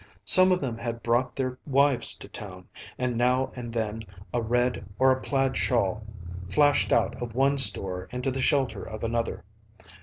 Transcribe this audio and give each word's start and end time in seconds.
Some 0.25 0.51
of 0.51 0.61
them 0.61 0.79
had 0.79 1.03
brought 1.03 1.35
their 1.35 1.59
wives 1.63 2.15
to 2.15 2.27
town, 2.27 2.67
and 2.97 3.15
now 3.15 3.51
and 3.55 3.71
then 3.71 4.01
a 4.33 4.41
red 4.41 4.83
or 4.97 5.11
a 5.11 5.21
plaid 5.21 5.55
shawl 5.55 6.03
flashed 6.49 6.91
out 6.91 7.21
of 7.21 7.35
one 7.35 7.59
store 7.59 8.07
into 8.11 8.31
the 8.31 8.41
shelter 8.41 8.81
of 8.83 9.03
another. 9.03 9.43